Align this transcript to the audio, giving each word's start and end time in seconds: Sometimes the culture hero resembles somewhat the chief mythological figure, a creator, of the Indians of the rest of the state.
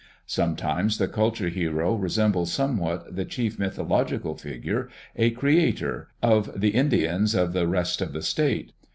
Sometimes 0.25 0.97
the 0.97 1.07
culture 1.07 1.49
hero 1.49 1.93
resembles 1.93 2.51
somewhat 2.51 3.15
the 3.15 3.23
chief 3.23 3.59
mythological 3.59 4.35
figure, 4.35 4.89
a 5.15 5.29
creator, 5.29 6.07
of 6.23 6.59
the 6.59 6.69
Indians 6.69 7.35
of 7.35 7.53
the 7.53 7.67
rest 7.67 8.01
of 8.01 8.11
the 8.11 8.23
state. 8.23 8.71